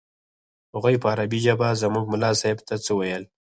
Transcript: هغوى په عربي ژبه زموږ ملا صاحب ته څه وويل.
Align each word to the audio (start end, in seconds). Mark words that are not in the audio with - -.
هغوى 0.73 0.95
په 1.01 1.07
عربي 1.13 1.39
ژبه 1.45 1.69
زموږ 1.83 2.05
ملا 2.13 2.31
صاحب 2.41 2.59
ته 2.67 2.75
څه 2.85 2.91
وويل. 2.93 3.23